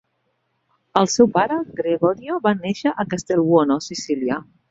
[1.01, 4.43] El seu pare, Gregorio, va néixer a Castelbuono, Sicília.